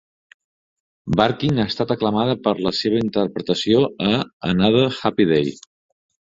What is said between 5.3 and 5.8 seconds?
day".